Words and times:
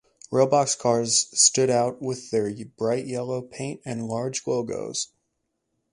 Railbox 0.31 0.75
cars 0.79 1.27
stood 1.39 1.69
out 1.69 2.01
with 2.01 2.31
their 2.31 2.51
bright 2.75 3.05
yellow 3.05 3.39
paint 3.43 3.81
and 3.85 4.07
large 4.07 4.47
logos. 4.47 5.09